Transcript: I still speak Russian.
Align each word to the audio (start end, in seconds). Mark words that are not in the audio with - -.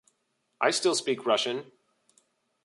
I 0.59 0.71
still 0.71 0.95
speak 0.95 1.27
Russian. 1.27 1.71